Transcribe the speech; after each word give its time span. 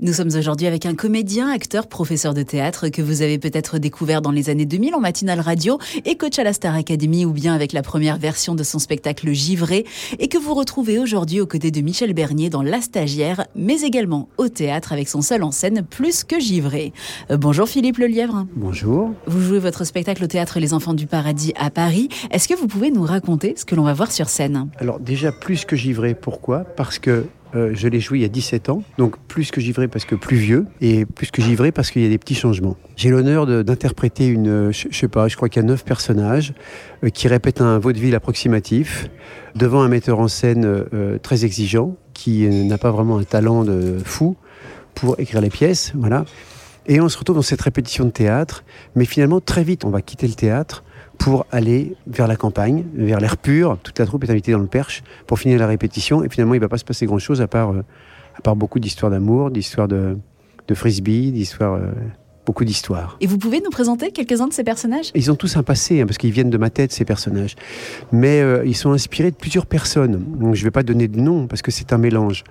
Nous 0.00 0.12
sommes 0.12 0.30
aujourd'hui 0.36 0.68
avec 0.68 0.86
un 0.86 0.94
comédien, 0.94 1.50
acteur, 1.50 1.88
professeur 1.88 2.32
de 2.32 2.44
théâtre 2.44 2.88
que 2.88 3.02
vous 3.02 3.20
avez 3.20 3.36
peut-être 3.36 3.78
découvert 3.78 4.22
dans 4.22 4.30
les 4.30 4.48
années 4.48 4.64
2000 4.64 4.94
en 4.94 5.00
matinale 5.00 5.40
radio 5.40 5.80
et 6.04 6.16
coach 6.16 6.38
à 6.38 6.44
la 6.44 6.52
Star 6.52 6.76
Academy 6.76 7.24
ou 7.24 7.32
bien 7.32 7.52
avec 7.52 7.72
la 7.72 7.82
première 7.82 8.16
version 8.16 8.54
de 8.54 8.62
son 8.62 8.78
spectacle 8.78 9.32
Givré 9.32 9.84
et 10.20 10.28
que 10.28 10.38
vous 10.38 10.54
retrouvez 10.54 11.00
aujourd'hui 11.00 11.40
aux 11.40 11.48
côtés 11.48 11.72
de 11.72 11.80
Michel 11.80 12.12
Bernier 12.12 12.48
dans 12.48 12.62
La 12.62 12.80
Stagiaire, 12.80 13.48
mais 13.56 13.80
également 13.80 14.28
au 14.38 14.48
théâtre 14.48 14.92
avec 14.92 15.08
son 15.08 15.20
seul 15.20 15.42
en 15.42 15.50
scène 15.50 15.82
Plus 15.82 16.22
que 16.22 16.38
Givré. 16.38 16.92
Euh, 17.32 17.36
bonjour 17.36 17.68
Philippe 17.68 17.98
Lelièvre. 17.98 18.46
Bonjour. 18.54 19.12
Vous 19.26 19.40
jouez 19.40 19.58
votre 19.58 19.82
spectacle 19.82 20.22
au 20.22 20.28
théâtre 20.28 20.60
Les 20.60 20.74
Enfants 20.74 20.94
du 20.94 21.08
Paradis 21.08 21.54
à 21.58 21.70
Paris. 21.70 22.08
Est-ce 22.30 22.46
que 22.46 22.54
vous 22.54 22.68
pouvez 22.68 22.92
nous 22.92 23.02
raconter 23.02 23.54
ce 23.56 23.64
que 23.64 23.74
l'on 23.74 23.82
va 23.82 23.94
voir 23.94 24.12
sur 24.12 24.28
scène? 24.28 24.68
Alors 24.78 25.00
déjà 25.00 25.32
Plus 25.32 25.64
que 25.64 25.74
Givré, 25.74 26.14
pourquoi? 26.14 26.60
Parce 26.60 27.00
que 27.00 27.26
euh, 27.54 27.70
je 27.74 27.88
l'ai 27.88 28.00
joué 28.00 28.18
il 28.18 28.22
y 28.22 28.24
a 28.24 28.28
17 28.28 28.68
ans, 28.68 28.82
donc 28.98 29.16
plus 29.26 29.50
que 29.50 29.60
givré 29.60 29.88
parce 29.88 30.04
que 30.04 30.14
plus 30.14 30.36
vieux, 30.36 30.66
et 30.80 31.06
plus 31.06 31.30
que 31.30 31.40
givré 31.40 31.72
parce 31.72 31.90
qu'il 31.90 32.02
y 32.02 32.06
a 32.06 32.08
des 32.08 32.18
petits 32.18 32.34
changements. 32.34 32.76
J'ai 32.96 33.10
l'honneur 33.10 33.46
d'interpréter 33.64 34.26
une, 34.26 34.70
je, 34.72 34.88
sais 34.92 35.08
pas, 35.08 35.28
je 35.28 35.36
crois 35.36 35.48
qu'il 35.48 35.62
y 35.62 35.64
a 35.64 35.68
neuf 35.68 35.84
personnages 35.84 36.52
euh, 37.04 37.08
qui 37.08 37.28
répètent 37.28 37.60
un 37.60 37.78
vaudeville 37.78 38.14
approximatif 38.14 39.08
devant 39.54 39.82
un 39.82 39.88
metteur 39.88 40.18
en 40.20 40.28
scène 40.28 40.64
euh, 40.64 41.18
très 41.18 41.44
exigeant 41.44 41.96
qui 42.12 42.46
n'a 42.48 42.78
pas 42.78 42.90
vraiment 42.90 43.18
un 43.18 43.24
talent 43.24 43.64
de 43.64 43.98
fou 44.04 44.36
pour 44.94 45.18
écrire 45.20 45.40
les 45.40 45.50
pièces, 45.50 45.92
voilà. 45.94 46.24
Et 46.88 47.02
on 47.02 47.08
se 47.08 47.18
retrouve 47.18 47.36
dans 47.36 47.42
cette 47.42 47.60
répétition 47.60 48.06
de 48.06 48.10
théâtre, 48.10 48.64
mais 48.94 49.04
finalement 49.04 49.40
très 49.40 49.62
vite 49.62 49.84
on 49.84 49.90
va 49.90 50.00
quitter 50.00 50.26
le 50.26 50.32
théâtre 50.32 50.84
pour 51.18 51.46
aller 51.50 51.96
vers 52.06 52.26
la 52.26 52.36
campagne, 52.36 52.84
vers 52.94 53.20
l'air 53.20 53.36
pur. 53.36 53.76
Toute 53.82 53.98
la 53.98 54.06
troupe 54.06 54.24
est 54.24 54.30
invitée 54.30 54.52
dans 54.52 54.58
le 54.58 54.66
Perche 54.66 55.02
pour 55.26 55.38
finir 55.38 55.58
la 55.58 55.66
répétition. 55.66 56.24
Et 56.24 56.28
finalement, 56.28 56.54
il 56.54 56.58
ne 56.58 56.62
va 56.62 56.68
pas 56.68 56.78
se 56.78 56.84
passer 56.84 57.06
grand-chose 57.06 57.42
à 57.42 57.48
part, 57.48 57.72
euh, 57.72 57.84
à 58.36 58.40
part 58.40 58.56
beaucoup 58.56 58.78
d'histoires 58.78 59.10
d'amour, 59.10 59.50
d'histoires 59.50 59.88
de, 59.88 60.16
de 60.66 60.74
frisbee, 60.74 61.32
d'histoires 61.32 61.74
euh, 61.74 61.90
beaucoup 62.48 62.64
d'histoires. 62.64 63.18
Et 63.20 63.26
vous 63.26 63.36
pouvez 63.36 63.60
nous 63.60 63.68
présenter 63.68 64.10
quelques-uns 64.10 64.48
de 64.48 64.54
ces 64.54 64.64
personnages? 64.64 65.10
Ils 65.14 65.30
ont 65.30 65.34
tous 65.34 65.58
un 65.58 65.62
passé, 65.62 66.00
hein, 66.00 66.06
parce 66.06 66.16
qu'ils 66.16 66.30
viennent 66.30 66.48
de 66.48 66.56
ma 66.56 66.70
tête, 66.70 66.92
ces 66.92 67.04
personnages. 67.04 67.56
Mais 68.10 68.40
euh, 68.40 68.64
ils 68.64 68.74
sont 68.74 68.92
inspirés 68.92 69.30
de 69.30 69.36
plusieurs 69.36 69.66
personnes. 69.66 70.24
Donc 70.40 70.54
je 70.54 70.60
ne 70.62 70.64
vais 70.64 70.70
pas 70.70 70.82
donner 70.82 71.08
de 71.08 71.20
nom, 71.20 71.46
parce 71.46 71.60
que 71.60 71.70
c'est 71.70 71.92
un 71.92 71.98
mélange. 71.98 72.44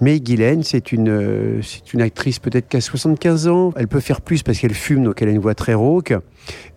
Mais 0.00 0.20
Guylaine, 0.20 0.62
c'est 0.62 0.90
une, 0.90 1.10
euh, 1.10 1.60
c'est 1.60 1.92
une 1.92 2.00
actrice 2.00 2.38
peut-être 2.38 2.66
qu'à 2.66 2.80
75 2.80 3.48
ans. 3.48 3.74
Elle 3.76 3.88
peut 3.88 4.00
faire 4.00 4.22
plus 4.22 4.42
parce 4.42 4.58
qu'elle 4.58 4.72
fume, 4.72 5.04
donc 5.04 5.20
elle 5.20 5.28
a 5.28 5.32
une 5.32 5.38
voix 5.38 5.54
très 5.54 5.74
rauque. 5.74 6.14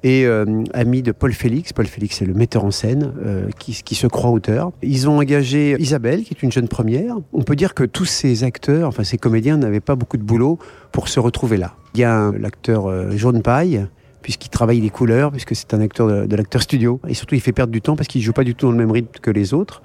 Et 0.04 0.26
euh, 0.26 0.46
amie 0.74 1.02
de 1.02 1.14
Paul 1.14 1.32
Félix. 1.32 1.72
Paul 1.72 1.86
Félix, 1.86 2.18
c'est 2.18 2.26
le 2.26 2.34
metteur 2.34 2.66
en 2.66 2.72
scène 2.72 3.14
qui, 3.58 3.82
qui 3.86 3.96
se 3.96 4.06
croit 4.06 4.32
auteur. 4.32 4.74
Ils 4.84 5.08
ont 5.08 5.18
engagé 5.20 5.78
Isabelle, 5.80 6.24
qui 6.24 6.34
est 6.34 6.44
une 6.44 6.52
jeune 6.52 6.68
première. 6.68 7.16
On 7.32 7.42
peut 7.42 7.56
dire 7.56 7.74
que 7.74 7.86
tous 7.86 8.04
ces 8.04 8.44
acteurs, 8.44 8.90
enfin 8.90 9.06
ces 9.06 9.18
comédiens, 9.18 9.56
n'avaient 9.56 9.80
pas 9.80 9.96
beaucoup 9.96 10.18
de 10.18 10.24
boulot 10.24 10.60
pour 10.92 11.08
se 11.08 11.22
retrouver 11.22 11.56
là. 11.56 11.78
Il 11.96 12.00
y 12.00 12.04
a 12.04 12.34
l'acteur 12.38 12.88
euh, 12.88 13.12
Jaune 13.12 13.42
Paille, 13.42 13.88
puisqu'il 14.22 14.50
travaille 14.50 14.82
les 14.82 14.90
couleurs, 14.90 15.32
puisque 15.32 15.56
c'est 15.56 15.74
un 15.74 15.80
acteur 15.80 16.28
de, 16.28 16.36
l'acteur 16.36 16.62
studio. 16.62 17.00
Et 17.08 17.14
surtout, 17.14 17.36
il 17.36 17.42
fait 17.42 17.54
perdre 17.54 17.72
du 17.72 17.80
temps 17.80 17.96
parce 17.96 18.10
qu'il 18.10 18.22
joue 18.22 18.34
pas 18.34 18.44
du 18.44 18.54
tout 18.54 18.66
dans 18.66 18.74
le 18.74 18.78
même 18.78 18.92
rythme 18.92 19.18
que 19.22 19.32
les 19.32 19.54
autres. 19.54 19.82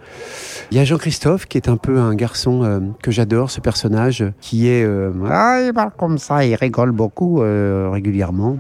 Il 0.73 0.77
y 0.77 0.81
a 0.81 0.85
Jean-Christophe, 0.85 1.47
qui 1.47 1.57
est 1.57 1.69
un 1.69 1.77
peu 1.77 2.01
un 2.01 2.17
garçon 2.17 2.65
euh, 2.65 2.81
que 3.01 3.13
j'adore, 3.13 3.53
ce 3.53 3.61
personnage, 3.61 4.25
qui 4.41 4.67
est... 4.67 4.83
Euh, 4.83 5.13
ah, 5.29 5.63
il 5.65 5.73
parle 5.73 5.93
comme 5.97 6.19
ça, 6.19 6.45
il 6.45 6.57
rigole 6.57 6.91
beaucoup 6.91 7.43
régulièrement. 7.93 8.59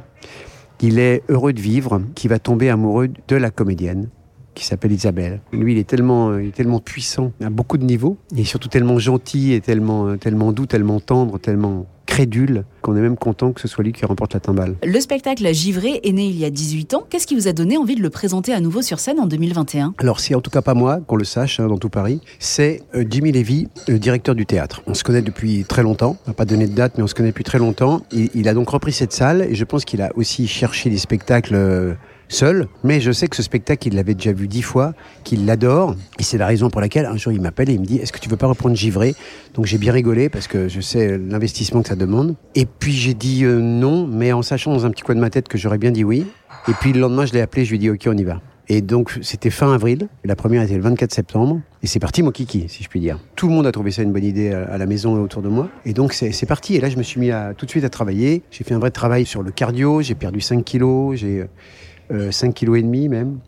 Il 0.80 1.00
est 1.00 1.24
heureux 1.28 1.52
de 1.52 1.60
vivre, 1.60 2.02
qui 2.14 2.28
va 2.28 2.38
tomber 2.38 2.70
amoureux 2.70 3.08
de 3.26 3.36
la 3.36 3.50
comédienne 3.50 4.10
qui 4.52 4.64
s'appelle 4.64 4.92
Isabelle. 4.92 5.40
Lui, 5.52 5.72
il 5.72 5.78
est 5.78 5.88
tellement, 5.88 6.36
tellement 6.52 6.80
puissant 6.80 7.32
à 7.42 7.50
beaucoup 7.50 7.78
de 7.78 7.84
niveaux, 7.84 8.18
et 8.36 8.44
surtout 8.44 8.68
tellement 8.68 8.98
gentil 8.98 9.54
et 9.54 9.60
tellement, 9.60 10.16
tellement 10.18 10.52
doux, 10.52 10.66
tellement 10.66 11.00
tendre, 11.00 11.38
tellement 11.38 11.86
crédule 12.10 12.64
qu'on 12.80 12.96
est 12.96 13.00
même 13.00 13.16
content 13.16 13.52
que 13.52 13.60
ce 13.60 13.68
soit 13.68 13.84
lui 13.84 13.92
qui 13.92 14.04
remporte 14.04 14.34
la 14.34 14.40
timbale. 14.40 14.76
Le 14.84 15.00
spectacle 15.00 15.52
Givré 15.52 16.00
est 16.02 16.12
né 16.12 16.26
il 16.26 16.38
y 16.38 16.44
a 16.44 16.50
18 16.50 16.94
ans. 16.94 17.04
Qu'est-ce 17.08 17.26
qui 17.26 17.34
vous 17.34 17.48
a 17.48 17.52
donné 17.52 17.76
envie 17.76 17.94
de 17.94 18.02
le 18.02 18.10
présenter 18.10 18.52
à 18.52 18.60
nouveau 18.60 18.82
sur 18.82 18.98
scène 18.98 19.20
en 19.20 19.26
2021 19.26 19.94
Alors 19.98 20.20
c'est 20.20 20.34
en 20.34 20.40
tout 20.40 20.50
cas 20.50 20.62
pas 20.62 20.74
moi, 20.74 21.00
qu'on 21.06 21.16
le 21.16 21.24
sache 21.24 21.60
hein, 21.60 21.66
dans 21.66 21.78
tout 21.78 21.90
Paris, 21.90 22.20
c'est 22.38 22.82
euh, 22.94 23.04
Jimmy 23.08 23.32
Levy, 23.32 23.68
le 23.88 23.98
directeur 23.98 24.34
du 24.34 24.46
théâtre. 24.46 24.82
On 24.86 24.94
se 24.94 25.04
connaît 25.04 25.22
depuis 25.22 25.64
très 25.64 25.82
longtemps, 25.82 26.16
on 26.26 26.30
n'a 26.30 26.34
pas 26.34 26.44
donné 26.44 26.66
de 26.66 26.74
date 26.74 26.94
mais 26.96 27.02
on 27.04 27.06
se 27.06 27.14
connaît 27.14 27.30
depuis 27.30 27.44
très 27.44 27.58
longtemps. 27.58 28.02
il 28.12 28.48
a 28.48 28.54
donc 28.54 28.70
repris 28.70 28.92
cette 28.92 29.12
salle 29.12 29.42
et 29.42 29.54
je 29.54 29.64
pense 29.64 29.84
qu'il 29.84 30.02
a 30.02 30.10
aussi 30.16 30.46
cherché 30.46 30.90
des 30.90 30.98
spectacles 30.98 31.54
euh, 31.54 31.94
seul, 32.30 32.68
mais 32.84 33.00
je 33.00 33.12
sais 33.12 33.28
que 33.28 33.36
ce 33.36 33.42
spectacle, 33.42 33.88
il 33.88 33.94
l'avait 33.94 34.14
déjà 34.14 34.32
vu 34.32 34.48
dix 34.48 34.62
fois, 34.62 34.94
qu'il 35.24 35.44
l'adore, 35.46 35.96
et 36.18 36.22
c'est 36.22 36.38
la 36.38 36.46
raison 36.46 36.70
pour 36.70 36.80
laquelle 36.80 37.06
un 37.06 37.16
jour 37.16 37.32
il 37.32 37.40
m'appelle 37.40 37.68
et 37.68 37.74
il 37.74 37.80
me 37.80 37.84
dit 37.84 37.98
Est-ce 37.98 38.12
que 38.12 38.18
tu 38.18 38.28
veux 38.28 38.36
pas 38.36 38.46
reprendre 38.46 38.74
Givré? 38.74 39.14
Donc 39.54 39.66
j'ai 39.66 39.78
bien 39.78 39.92
rigolé 39.92 40.28
parce 40.28 40.46
que 40.46 40.68
je 40.68 40.80
sais 40.80 41.18
l'investissement 41.18 41.82
que 41.82 41.88
ça 41.88 41.96
demande. 41.96 42.36
Et 42.54 42.66
puis 42.78 42.92
j'ai 42.92 43.14
dit 43.14 43.44
euh, 43.44 43.58
non, 43.58 44.06
mais 44.06 44.32
en 44.32 44.42
sachant 44.42 44.72
dans 44.72 44.86
un 44.86 44.90
petit 44.90 45.02
coin 45.02 45.14
de 45.14 45.20
ma 45.20 45.30
tête 45.30 45.48
que 45.48 45.58
j'aurais 45.58 45.78
bien 45.78 45.90
dit 45.90 46.04
oui. 46.04 46.26
Et 46.68 46.72
puis 46.72 46.92
le 46.92 47.00
lendemain, 47.00 47.26
je 47.26 47.32
l'ai 47.32 47.40
appelé, 47.40 47.64
je 47.64 47.70
lui 47.70 47.76
ai 47.76 47.78
dit 47.78 47.90
Ok, 47.90 48.04
on 48.06 48.16
y 48.16 48.24
va. 48.24 48.40
Et 48.68 48.82
donc, 48.82 49.18
c'était 49.22 49.50
fin 49.50 49.74
avril. 49.74 50.08
La 50.24 50.36
première 50.36 50.62
était 50.62 50.76
le 50.76 50.82
24 50.82 51.12
septembre. 51.12 51.60
Et 51.82 51.88
c'est 51.88 51.98
parti, 51.98 52.22
mon 52.22 52.30
kiki, 52.30 52.68
si 52.68 52.84
je 52.84 52.88
puis 52.88 53.00
dire. 53.00 53.18
Tout 53.34 53.48
le 53.48 53.52
monde 53.52 53.66
a 53.66 53.72
trouvé 53.72 53.90
ça 53.90 54.02
une 54.02 54.12
bonne 54.12 54.24
idée 54.24 54.52
à 54.52 54.78
la 54.78 54.86
maison 54.86 55.16
et 55.16 55.20
autour 55.20 55.42
de 55.42 55.48
moi. 55.48 55.68
Et 55.84 55.92
donc, 55.92 56.12
c'est 56.12 56.46
parti. 56.46 56.76
Et 56.76 56.80
là, 56.80 56.88
je 56.88 56.96
me 56.96 57.02
suis 57.02 57.18
mis 57.18 57.32
tout 57.56 57.66
de 57.66 57.70
suite 57.70 57.82
à 57.82 57.88
travailler. 57.88 58.44
J'ai 58.52 58.62
fait 58.62 58.74
un 58.74 58.78
vrai 58.78 58.92
travail 58.92 59.26
sur 59.26 59.42
le 59.42 59.50
cardio. 59.50 60.02
J'ai 60.02 60.14
perdu 60.14 60.40
5 60.40 60.64
kilos. 60.64 61.16
J'ai 61.16 61.46
5 62.30 62.54
kg 62.54 62.76
et 62.76 62.82
demi 62.82 63.08
même. 63.08 63.40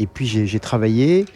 Et 0.00 0.06
puis 0.06 0.26
j'ai 0.26 0.60
travaillé, 0.60 1.26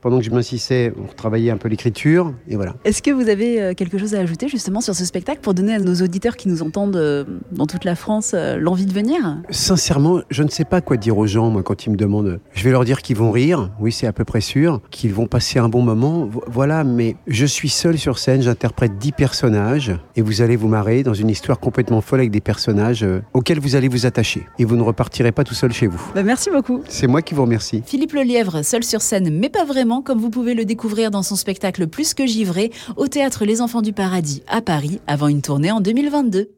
pendant 0.00 0.18
que 0.18 0.24
je 0.24 0.30
m'insistais, 0.30 0.92
on 0.98 1.06
retravaillait 1.06 1.50
un 1.50 1.56
peu 1.56 1.68
l'écriture, 1.68 2.32
et 2.48 2.56
voilà. 2.56 2.74
Est-ce 2.84 3.02
que 3.02 3.10
vous 3.10 3.28
avez 3.28 3.60
euh, 3.60 3.74
quelque 3.74 3.98
chose 3.98 4.14
à 4.14 4.20
ajouter 4.20 4.48
justement 4.48 4.80
sur 4.80 4.94
ce 4.94 5.04
spectacle 5.04 5.40
pour 5.40 5.54
donner 5.54 5.74
à 5.74 5.78
nos 5.78 5.94
auditeurs 5.94 6.36
qui 6.36 6.48
nous 6.48 6.62
entendent 6.62 6.96
euh, 6.96 7.24
dans 7.52 7.66
toute 7.66 7.84
la 7.84 7.94
France 7.94 8.32
euh, 8.34 8.56
l'envie 8.56 8.86
de 8.86 8.92
venir? 8.92 9.38
Sincèrement, 9.50 10.20
je 10.30 10.42
ne 10.42 10.48
sais 10.48 10.64
pas 10.64 10.80
quoi 10.80 10.96
dire 10.96 11.18
aux 11.18 11.26
gens, 11.26 11.50
moi, 11.50 11.62
quand 11.62 11.86
ils 11.86 11.90
me 11.90 11.96
demandent. 11.96 12.40
Je 12.52 12.64
vais 12.64 12.70
leur 12.70 12.84
dire 12.84 13.02
qu'ils 13.02 13.16
vont 13.16 13.30
rire, 13.30 13.70
oui, 13.80 13.92
c'est 13.92 14.06
à 14.06 14.12
peu 14.12 14.24
près 14.24 14.40
sûr, 14.40 14.80
qu'ils 14.90 15.12
vont 15.12 15.26
passer 15.26 15.58
un 15.58 15.68
bon 15.68 15.82
moment, 15.82 16.28
voilà, 16.46 16.84
mais 16.84 17.16
je 17.26 17.46
suis 17.46 17.68
seul 17.68 17.98
sur 17.98 18.18
scène, 18.18 18.42
j'interprète 18.42 18.98
10 18.98 19.12
personnages, 19.12 19.92
et 20.16 20.22
vous 20.22 20.42
allez 20.42 20.56
vous 20.56 20.68
marrer 20.68 21.02
dans 21.02 21.14
une 21.14 21.28
histoire 21.28 21.60
complètement 21.60 22.00
folle 22.00 22.20
avec 22.20 22.30
des 22.30 22.40
personnages 22.40 23.06
auxquels 23.34 23.60
vous 23.60 23.76
allez 23.76 23.88
vous 23.88 24.06
attacher, 24.06 24.46
et 24.58 24.64
vous 24.64 24.76
ne 24.76 24.82
repartirez 24.82 25.32
pas 25.32 25.44
tout 25.44 25.54
seul 25.54 25.72
chez 25.72 25.86
vous. 25.86 26.00
Bah, 26.14 26.22
merci 26.22 26.50
beaucoup. 26.50 26.82
C'est 26.88 27.06
moi 27.06 27.22
qui 27.22 27.34
vous 27.34 27.42
remercie. 27.42 27.82
Philippe 27.84 28.12
Lelièvre, 28.12 28.64
seul 28.64 28.84
sur 28.84 29.02
scène, 29.02 29.30
mais 29.30 29.48
pas 29.48 29.64
vraiment 29.64 29.89
comme 30.00 30.20
vous 30.20 30.30
pouvez 30.30 30.54
le 30.54 30.64
découvrir 30.64 31.10
dans 31.10 31.24
son 31.24 31.34
spectacle 31.34 31.88
Plus 31.88 32.14
que 32.14 32.24
givré 32.24 32.70
au 32.96 33.08
théâtre 33.08 33.44
Les 33.44 33.60
Enfants 33.60 33.82
du 33.82 33.92
Paradis 33.92 34.42
à 34.46 34.62
Paris 34.62 35.00
avant 35.08 35.26
une 35.26 35.42
tournée 35.42 35.72
en 35.72 35.80
2022. 35.80 36.50